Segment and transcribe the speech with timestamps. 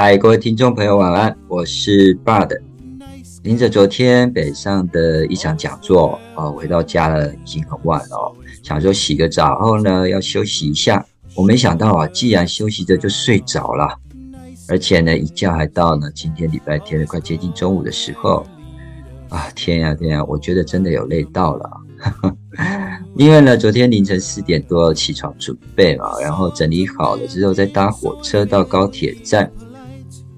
[0.00, 2.56] 嗨，各位听众朋友，晚安，我是 Bud。
[3.42, 8.32] 临着昨天北上的一场讲座啊，回到家了，已经很晚了，
[8.62, 11.04] 想说洗个澡后呢，要休息一下。
[11.34, 13.98] 我没想到啊，既然休息着就睡着了，
[14.68, 18.46] 而且呢，一觉还到呢今天礼拜天的快接近中午的时候
[19.30, 21.70] 啊，天呀天呀，我觉得真的有累到了。
[23.16, 29.50] 因为呢，昨天凌晨四点多起床准备嘛，然后整理好了之后，再搭火车到高铁站，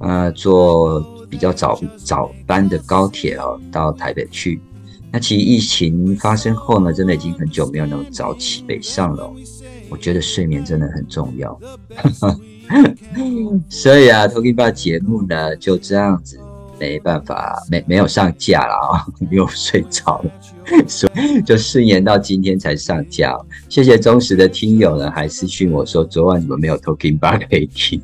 [0.00, 1.00] 啊，坐
[1.30, 4.60] 比较早早班的高铁哦，到台北去。
[5.12, 9.32] 那其实疫情发生后呢，真的已经很久没有那么早起北上了。
[9.88, 11.59] 我觉得睡眠真的很重要，
[13.68, 16.38] 所以啊，Talking Bar 节目呢就这样子。
[16.78, 20.30] 没办法，没没有上架了啊，又睡着了，
[20.88, 23.38] 所以就顺延到今天才上架。
[23.68, 28.01] 谢谢忠实的听友呢，还私讯我说昨晚怎么没有 Talking Bar 可以听？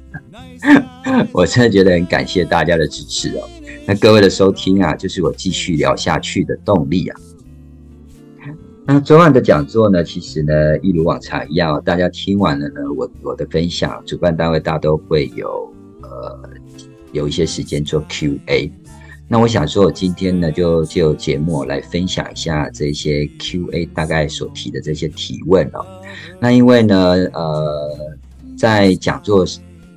[1.32, 3.48] 我真的觉得很感谢大家的支持哦。
[3.86, 7.20] 那各位的收听啊，就是我继续聊下去的动力啊。
[8.86, 16.50] 那昨晚的讲座呢，其实呢，一如往常一样，大家听完了呢，我我的分享，主办单位大都会有呃。
[17.12, 18.70] 有一些时间做 Q&A，
[19.26, 25.86] 那我想说，我今天呢就就节目来分享一下这些 Q&A 大概所提的这些提问哦。
[26.38, 26.96] 那因为呢，
[27.32, 27.98] 呃，
[28.58, 29.46] 在讲座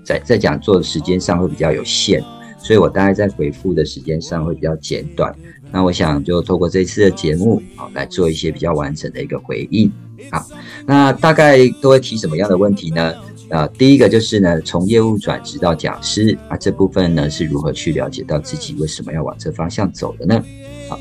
[0.10, 2.24] 在在讲座的时间上会比较有限，
[2.58, 5.32] 所以我大概在回复的时间上会比较简短。
[5.72, 9.92] 那我想就透过这次的节目啊，来做一些比较完整的一个回应。
[10.32, 10.44] 好，
[10.88, 13.14] 那大概都会提什么样的问题呢？
[13.50, 20.44] 啊，第一个就是呢，从业务转职到讲师啊，这部分呢是如何去了解到自己为什么要往这方向走的呢？
[20.90, 21.00] 好，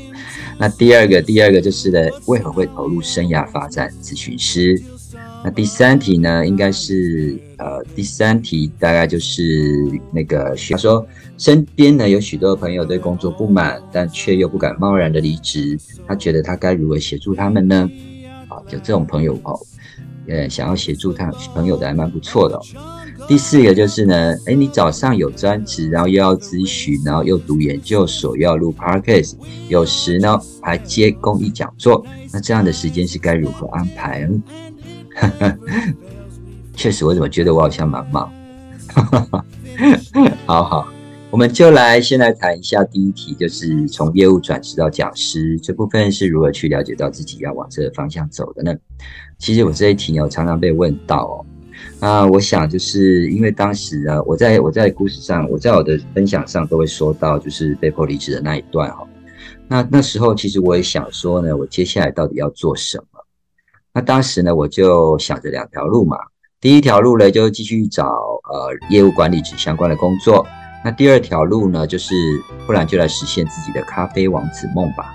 [0.59, 4.79] 那第二个，第二个就是呢，为何会投入生涯发展咨询师？
[5.43, 9.41] 那第三题呢，应该是呃，第三题大概就是
[10.11, 11.05] 那个，他说
[11.37, 17.89] 身边呢有许多朋友对工作不满，但却又不敢贸然的离职，他觉得他该如何协助他们呢？
[18.49, 19.57] 啊，就这种朋友哦。
[20.27, 22.59] 呃，想要协助他朋友的还蛮不错的。
[23.29, 29.35] 第四个就是呢，哎，你早上有专职，然后又要咨询，然后又读研究所，又要录 podcast，
[29.67, 32.03] 有时呢还接公益讲座，
[32.33, 34.43] 那这样的时间是该如何安排呢？
[36.73, 38.33] 确实，我怎么觉得我好像蛮忙？
[40.47, 40.87] 好好，
[41.29, 48.75] 我们就来先来谈一下第一题，就是从业务转职到讲师这部分是如何去了解到自己要往这个方向走的呢？
[49.37, 51.45] 其实我这一题呢，常常被问到哦。
[52.01, 59.05] 那我想就是因为当时呢，我在我在故事上，我在我的分享上都会说到，就是被迫离职的那一段哈。
[59.67, 63.19] 那那时候其实我也想说呢，我接下来到底要做什么？
[63.93, 66.17] 那当时呢，我就想着两条路嘛。
[66.61, 70.45] 第一条路呢，就继续找呃业务管理职相关的工作。
[70.85, 72.15] 那第二条路呢，就是
[72.65, 75.13] 不然就来实现自己的咖啡王子梦吧。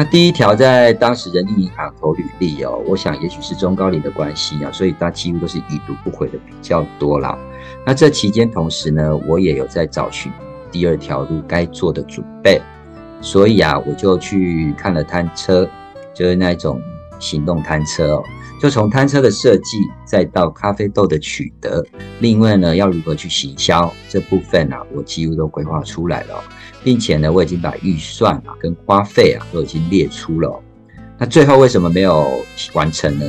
[0.00, 7.38] 那第一条在当时人力银行投履历哦，我想也许是中高龄的关系啊，所以他几乎都是已读不回的比较多啦。
[7.84, 10.32] 那这期间同时呢，我也有在找寻
[10.72, 12.58] 第二条路该做的准备，
[13.20, 15.68] 所以啊，我就去看了摊车，
[16.14, 16.80] 就是那种
[17.20, 18.24] 行动摊车哦，
[18.60, 21.84] 就从摊车的设计，再到咖啡豆的取得，
[22.18, 26.42] 另外呢，要如何去行销这部分啊，我几乎都规划出来了。
[26.82, 30.62] 并且呢，我已经把预算啊跟花费啊都已经列出了。
[31.18, 32.42] 那最后为什么没有
[32.72, 33.26] 完成呢？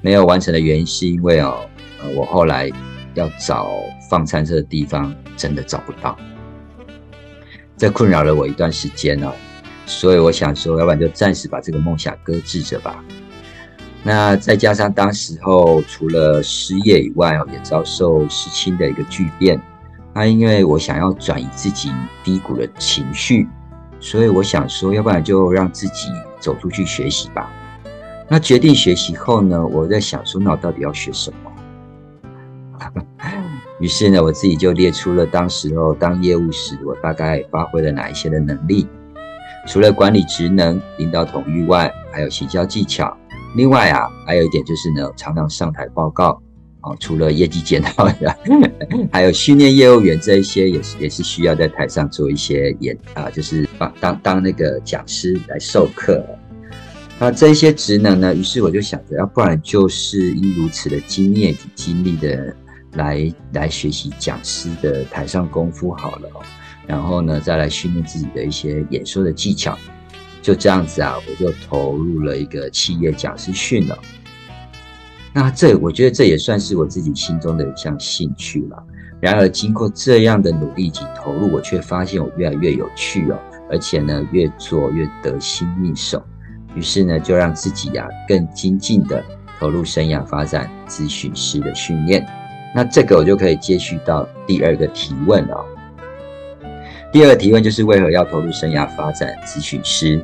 [0.00, 1.68] 没有完成的原因是因为哦，
[2.14, 2.70] 我后来
[3.14, 3.68] 要找
[4.08, 6.16] 放餐车的地方真的找不到，
[7.76, 9.32] 这困扰了我一段时间哦。
[9.88, 13.02] 所以我想说，要不然就暂时把这个梦想搁置着吧。
[14.04, 19.60] 那再加上当时候除了失业以外哦，也遭受失亲的一个巨变。
[20.14, 21.90] 那因为我想要转移自己
[22.22, 23.48] 低谷的情绪，
[23.98, 26.08] 所以我想说，要不然就让自己
[26.38, 27.50] 走出去学习吧。
[28.28, 31.50] 那决定学习后呢，我在想说，那我到底要学什么？
[33.80, 38.86] 于是呢，我自己就列出了当时候当业务时，我大概发挥了哪一些的能力。
[39.68, 43.14] 除了管理职能、领导统御外，还有行销技巧。
[43.54, 46.40] 另外啊，还有一点就是呢，常常上台报告。
[46.80, 48.34] 哦，除了业绩检讨呀，
[49.12, 56.24] 还有训练业务员这一些，也是也是需要在台上做一些演啊，就是当当当那个讲师来授课。
[57.18, 62.54] 那这一些职能呢，于是我就想着，要不然就是以如此的经验及经历的
[62.92, 66.40] 来来学习讲师的台上功夫好了哦。
[66.88, 69.78] 然后呢，再来训练自己的一些演说的技巧。
[70.40, 73.98] 就这样子啊，我就投入了一个企业讲师训了。
[75.34, 78.82] 那这我觉得这也算是我自己心中的一项兴趣了。
[79.20, 83.38] 然而经过这样的努力及投入，我却发现我越来越有趣哦，
[83.70, 86.22] 而且呢越做越得心应手。
[86.74, 89.22] 于是呢就让自己呀更精进的
[89.58, 92.26] 投入生涯发展咨询师的训练。
[92.74, 95.77] 那这个我就可以接续到第二个提问了。
[97.10, 100.22] 第二个提问就是为何要投入生涯发展咨询师？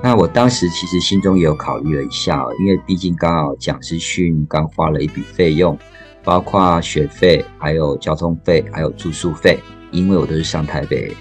[0.00, 5.76] 那我当时其实心中也有考虑了一下哦，因为毕竟刚好讲师训刚花了一笔费用，
[6.22, 9.58] 包括学费、还有交通费、还有住宿费，
[9.90, 11.12] 因为我都是上台北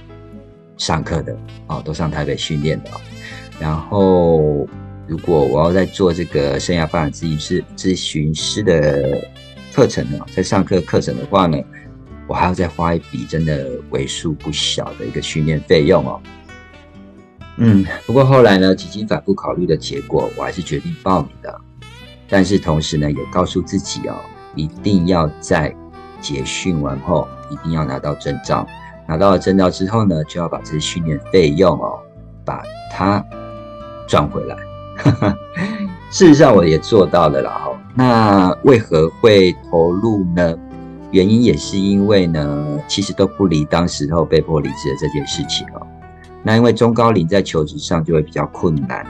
[0.78, 1.36] 上课的
[1.66, 2.90] 哦，都上台北训练的。
[3.60, 4.68] 然后
[5.08, 9.28] 如果我要在做这个生涯发展咨询师咨询师的
[9.74, 11.58] 课程呢，在上课课程的话呢？
[12.28, 16.22] 我还要再花一笔真的为数不小的一个训练费用哦。
[17.58, 21.62] 嗯，不过后来呢，几经反复考虑的结果，我还是决定报名的。
[22.30, 24.16] 但是同时呢，也告诉自己哦，
[24.56, 25.76] 一定要在
[26.22, 28.66] 结训完后，一定要拿到证照。
[29.08, 32.00] 拿到了证照之后呢，就要把这些训练费用哦，
[32.46, 33.24] 把它
[34.08, 34.56] 赚回来。
[36.10, 37.64] 事实上，我也做到了啦。
[37.66, 40.58] 哦，那为何会投入呢？
[41.12, 45.86] 原因也是因为呢，其实都不离当时候被迫离职的这件事情哦。
[46.42, 49.06] 那因为中高龄在求职上就会比较困难，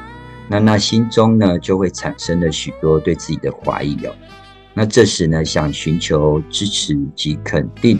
[0.49, 4.13] 那那心中呢就会产生了许多对自己的怀疑哦。
[4.73, 7.99] 那这时呢，想寻求支持及肯定，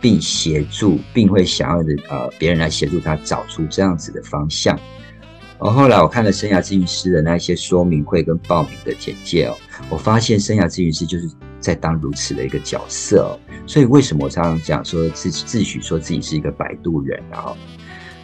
[0.00, 4.78] 并协助，并会想要的呃别人来协助他找出这样子的方向。
[5.58, 9.54] 而后来我看了生涯咨询师的那些说明会跟报名的简介哦，
[9.90, 11.28] 我发现生涯咨询师就是。
[11.64, 17.56] 在当如此的一个角色哦，所以为什么我常常讲说自自诩说自己是一个摆渡人然后，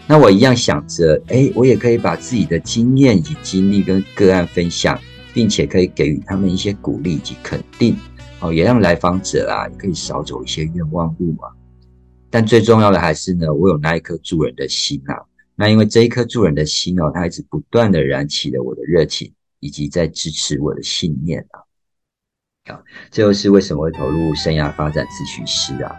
[0.06, 5.00] 那我一样想着，哎，我也可以把自己的经验以及经历跟个案分享，
[5.32, 7.96] 并且可以给予他们一些鼓励以及肯定，
[8.40, 11.48] 哦，也让来访者啊也可以少走一些冤枉路嘛。
[12.28, 15.16] 但最重要的还是呢，我有那一颗助人的心啊。
[15.56, 21.69] 那因为这一颗助人的心哦，它一直不断的燃起了我的热情，以及在支持我的信念啊。
[23.10, 25.94] 这又是为什么会投入生涯发展咨询师啊？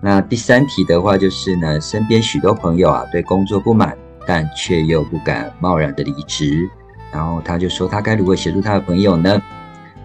[0.00, 3.96] 那第三题的话就是呢，身边许多朋友啊对工作不满，
[4.26, 6.68] 但却又不敢贸然的离职，
[7.10, 9.42] 然后他就说他该如何协助他的朋友呢？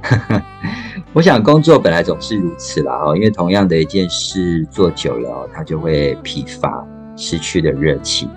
[1.12, 6.86] 我想工作本来总是如此啦哦，因为同样的一件事做久了，他就会疲乏，
[7.18, 8.30] 失去了热情，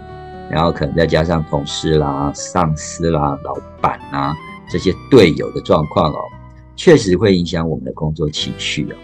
[0.51, 4.35] 然后可能再加上同事啦、上司啦、老板啊
[4.69, 6.19] 这些队友的状况哦。
[6.77, 8.97] 确实会影响我们的工作情绪哦。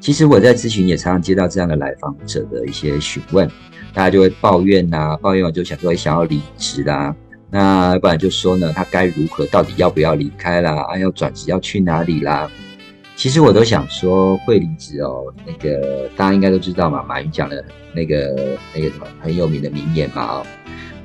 [0.00, 3.48] 其实我在咨询也常常接到这样的来访者的一些询问，
[3.94, 7.16] 大家就会抱怨呐，抱怨完就想说想要离职啦，
[7.50, 10.84] 那不然就说呢，他该如何，到底要不要离开啦？
[10.90, 12.50] 啊，要转职要去哪里啦？
[13.16, 15.32] 其实我都想说会离职哦。
[15.46, 17.64] 那个大家应该都知道嘛，马云讲的
[17.94, 20.46] 那个那个什么很有名的名言嘛哦，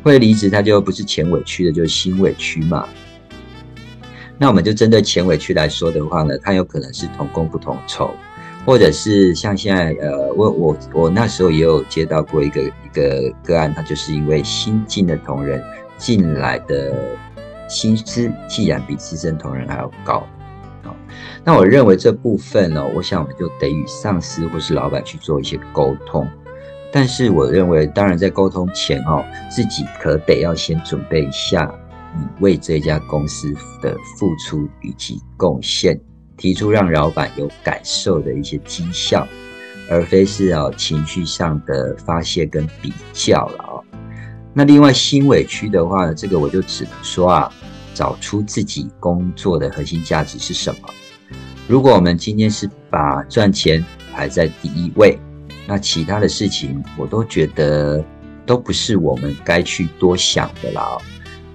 [0.04, 2.86] 会离职他就不是钱委屈的，就是心委屈嘛。
[4.42, 8.10] 那我们就针对前委屈来说的话呢，它有可能是同工不同酬，
[8.66, 15.62] 或者是像现在呃，我我我那时候也有接到过一个一个个案，他就是因为新进的同仁
[15.98, 16.94] 进来的
[17.68, 20.26] 薪资既然比资深同仁还要高，
[21.44, 26.26] 那我认为这部分呢，我想我们就得与上司或是老板去做一些沟通，
[26.94, 31.70] 但是我认为，当然在沟通前哦，自己可得要先准备一下。
[32.18, 36.00] 你为这家公司的付出以及贡献，
[36.38, 39.28] 提出让老板有感受的一些绩效，
[39.90, 43.84] 而非是啊情绪上的发泄跟比较了哦。
[44.54, 47.54] 那另外心委屈的话呢，这个我就只能说啊，
[47.94, 50.90] 找出自己工作的核心价值是什么。
[51.68, 55.20] 如果我们今天是把赚钱排在第一位，
[55.68, 58.04] 那其他的事情我都觉得
[58.44, 60.98] 都不是我们该去多想的啦。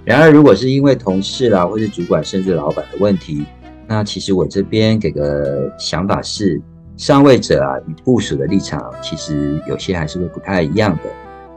[0.04, 3.44] 然而，如果是因为同事啦，或是主管，甚至老板的问题，
[3.86, 6.60] 那其实我这边给个想法是，
[6.96, 11.02] 上位者啊与部署的立场，其实有些还是会不太一样的。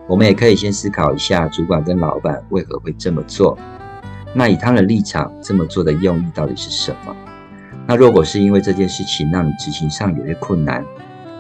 [0.08, 3.58] 我们也可以先思考一下，主管跟老板为何会这么做？
[4.34, 7.14] 那以他的立场这么做的用意到底是什么？
[7.86, 10.86] 那如果是因为这件事情让你执行上有些困难，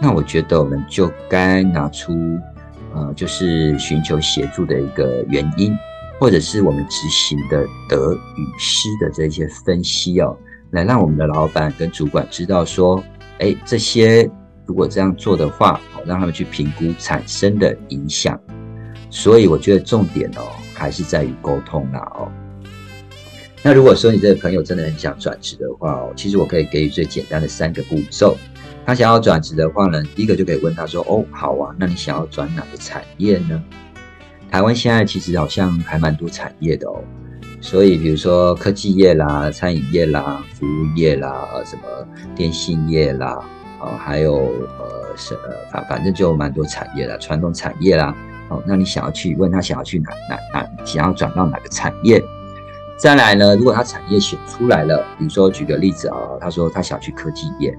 [0.02, 2.14] 那我觉得我们就该拿出，
[2.94, 5.74] 呃，就是寻求协助的一个原因。
[6.20, 10.38] 或者是我们执行的得与失的这些分析哦，
[10.72, 13.04] 来让我们的老板跟主管知道说，
[13.40, 14.30] 哎，这些
[14.66, 18.40] 如果这样做的话，哦，让他们去评估产生的影响。
[19.10, 20.42] 所以我觉得重点哦，
[20.74, 22.32] 还是在于沟通啦哦。
[23.64, 28.38] 那如果说你这个朋友真的很想转职的话哦，其实我可以给予最简单的三个步骤。
[28.86, 33.62] 他想要转职的话呢，第一个就可以问他说：“哦，好啊，那你想要转哪个产业呢？”
[34.52, 37.02] 台湾现在其实好像还蛮多产业的哦，
[37.62, 41.84] 所以比如说科技业啦、餐饮业啦、服务业啦、什么
[42.36, 43.40] 电信业啦，
[43.80, 44.36] 啊，还有
[44.80, 48.16] 呃是呃反反正就蛮多产业的传统产业啦。
[48.50, 52.24] 哦，那你想要去问他想要去哪哪哪，想要转到哪个产业？
[52.98, 57.78] 再来呢，如果他产业选出来了，比如说举个例子啊，他说他想去科技业，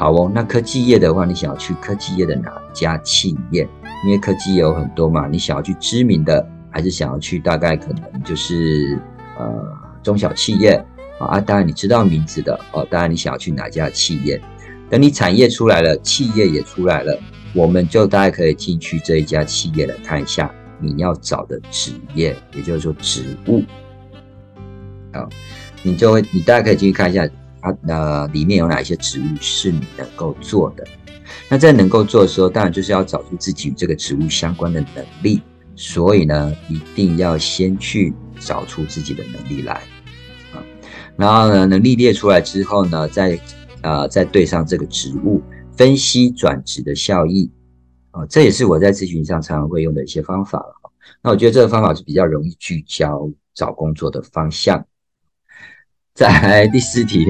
[0.00, 3.68] 好哦，那科技业的话，你想要去科技业的哪家企业？
[4.02, 8.98] 因为科技也有很多嘛，你想要去知名的，还是想要去大概可能就是
[9.38, 9.62] 呃
[10.02, 10.82] 中小企业
[11.18, 11.38] 啊？
[11.38, 14.40] 当然你知道名字的哦，当然你想要去哪家企业？
[14.88, 17.20] 等你产业出来了，企业也出来了，
[17.52, 23.62] 我们就大概可以进去这一家企业来看一下你要找的职业，也就是说职务
[25.12, 25.28] 好，
[25.82, 27.28] 你就会你大概可以进去看一下
[27.60, 30.84] 它呃里面有哪些职务是你能够做的。
[31.48, 35.40] 那在能够做的时候，当然就是要找出自己与这个职务相关的能力，
[35.76, 39.74] 所以呢，一定要先去找出自己的能力来
[40.52, 40.62] 啊。
[41.16, 43.38] 然后呢，能力列出来之后呢，再
[43.82, 45.40] 呃再对上这个职务，
[45.76, 47.50] 分析转职的效益
[48.10, 50.92] 啊，这也是我在咨询上常常会用的一些方法了。
[51.22, 54.84] 那我觉得这个方法是比较容易聚焦找工作的方向。
[56.14, 57.26] 再来第四题。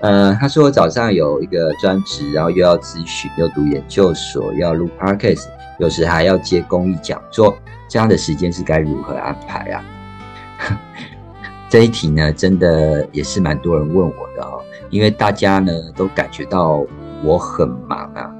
[0.00, 5.46] 呃，他说早上有一个专职，然后又要咨询，又读研究所，要录 podcast，
[5.78, 7.56] 有时还要接公益讲座，
[7.88, 9.84] 这样的时间是该如何安排啊？
[11.68, 16.86] 这一题呢，真的也是蛮多人问我的哦，因为大家呢都感觉到
[17.24, 18.32] 我很忙啊，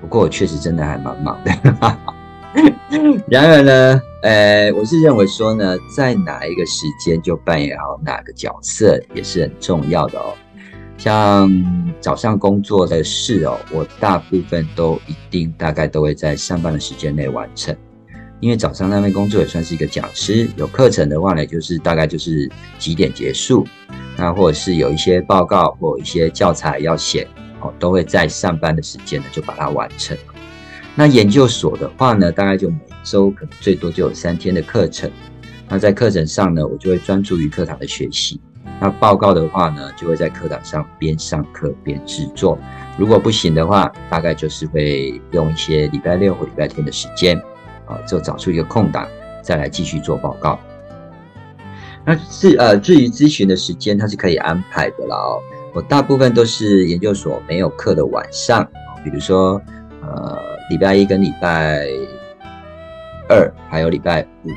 [0.00, 1.52] 不过我确实真的还蛮忙的。
[3.26, 10.34] 然而呢，呃，我是认为说呢，在哪一个时间就扮演好哪个角色也是很重要的哦。
[10.96, 11.50] 像
[12.00, 17.76] 早上工作的事哦，我大部分都一定大概都会在上班的时间内完成，
[18.40, 23.66] 因为早上那边工作也算是一个讲师，有课程的话呢，就是大概就是几点结束，
[24.16, 27.28] 那或者是有一些报告或一些教材要写
[27.60, 30.16] 哦，都会在上班的时间呢就把它完成。
[30.94, 35.10] 那研究所的话呢，大概就每周可能最多就有三天的课程，
[35.68, 38.40] 那在课程上呢，我就会专注于课堂的学习。
[38.80, 42.58] 那报告的话呢，就会在课堂上边上课边制作。
[42.98, 47.36] 如果不行的话，大概就是会用一些礼拜六或礼拜天的时间，
[47.86, 49.08] 啊，就找出一个空档，
[49.42, 50.58] 再来继续做报告。
[52.04, 55.16] 那至呃，至于咨询的时间，它是可以安排的啦。
[55.16, 55.40] 哦，
[55.72, 58.68] 我大部分都是研究所没有课的晚上，
[59.02, 59.60] 比如说
[60.02, 60.38] 呃，
[60.68, 61.86] 礼拜一跟礼拜
[63.28, 64.50] 二，还有礼拜五，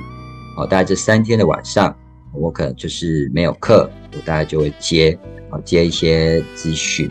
[0.61, 1.95] 哦，大概这三天的晚上。
[2.39, 5.17] 我可能就是没有课，我大概就会接
[5.49, 7.09] 啊接一些咨询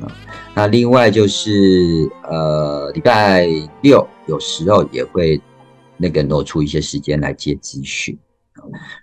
[0.00, 0.10] 啊。
[0.54, 3.46] 那另外就是呃礼拜
[3.82, 5.40] 六有时候也会
[5.96, 8.18] 那个挪出一些时间来接咨询。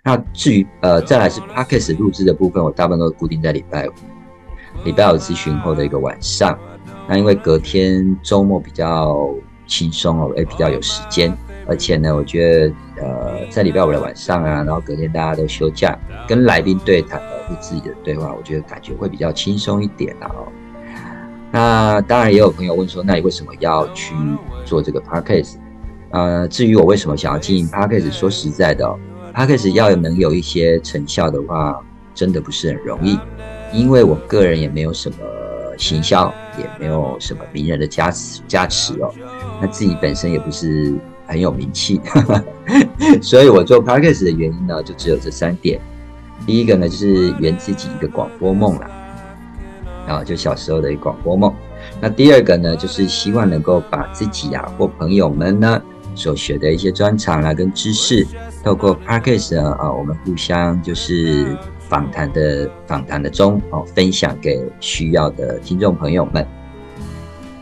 [0.04, 3.92] 那至于呃再来是 podcast 录制的部分，我大部分都固定在礼拜五，
[4.84, 6.58] 礼拜五咨询后的一个晚上。
[7.08, 9.28] 那因为隔天周末比较
[9.66, 11.36] 轻松哦，也比较有时间。
[11.66, 20.30] 而且呢，我觉得，呃，在礼拜五的晚上啊，然后隔天大家都休假，跟来宾对谈的是自己的对话，我觉得感觉会比较轻松一点啊。
[21.50, 24.14] 那当然也有朋友问说，那你为什么要去
[24.64, 25.56] 做这个 podcast？
[26.10, 28.98] 呃，至于我为什么想要经营 podcast，说实在的哦
[29.34, 31.78] ，podcast 要能有一些成效的话，
[32.14, 33.18] 真的不是很容易，
[33.72, 35.16] 因为我个人也没有什么
[35.78, 39.12] 行销，也没有什么名人的加持加持哦，
[39.60, 40.94] 那自己本身也不是。
[41.26, 42.00] 很有名气，
[43.22, 45.80] 所以我做 podcast 的原因呢，就只有这三点。
[46.46, 48.90] 第一个呢，就是圆自己一个广播梦啦，
[50.06, 51.52] 然后就小时候的一个广播梦。
[52.00, 55.80] 那第二个呢，就是希望能够把自己啊或朋友们呢
[56.14, 58.26] 所学的一些专长啊跟知识，
[58.64, 66.46] 透过 podcast 啊，我们互相就是访谈的访谈的中哦，分享给需要的听众朋友们。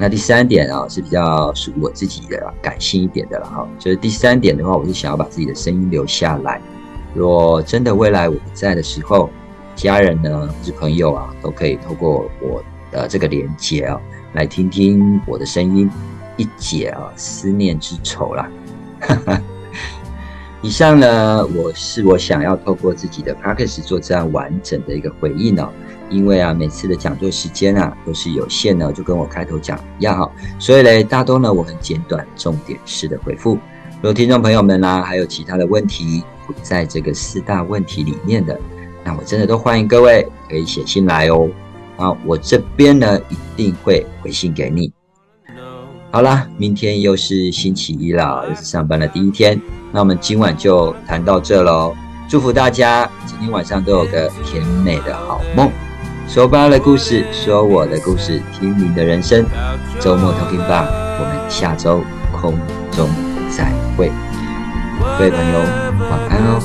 [0.02, 6.58] 那第三点啊是比较属于我自己的感性一点的了哈，就是第三点的话，我是想要把自己的声音留下来。
[7.12, 9.28] 若真的未来我不在的时候，
[9.76, 14.00] 家人呢或是朋友啊，都可以透过我的这个连接啊，
[14.32, 15.90] 来听听我的声音，
[16.38, 18.50] 一解啊思念之愁啦。
[20.62, 25.68] 以上呢，我是我想要透过自己的 p a c k a g e 做这样完整的一个回应呢。
[26.10, 33.52] 因为啊，每次的讲座时间啊都是有限的，就跟我开头讲一样哈，所以嘞，大多呢我很简短、重点式的回复。
[34.02, 38.58] 如果听众朋友们啦，还有其他的问题不在这个四大问题里面的，
[39.04, 41.48] 那我真的都欢迎各位可以写信来哦。
[41.96, 44.92] 啊，我这边呢一定会回信给你。
[46.10, 49.60] 好啦，明天又是星期一了，又是上班的第一天。
[49.92, 51.94] 那我们今晚就谈到这喽，
[52.28, 55.70] 祝福大家今天晚上都有个甜美的好梦。
[56.32, 59.44] 说吧的故事，说我的故事，听你的人生。
[59.98, 60.86] 周末 talking 吧，
[61.18, 62.56] 我们下周空
[62.92, 63.10] 中
[63.50, 64.12] 再会。
[65.18, 65.58] 各位朋友，
[66.08, 66.60] 晚安哦。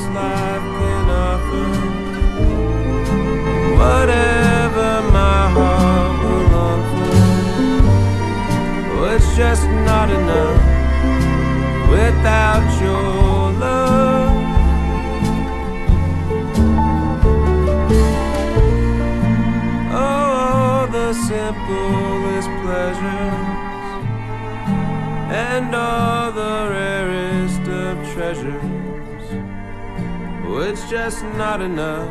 [31.15, 32.10] Just not enough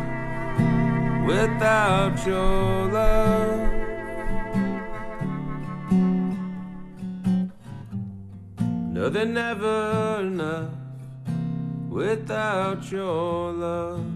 [1.26, 3.70] without your love.
[8.94, 10.70] No, they're never enough
[11.90, 14.13] without your love.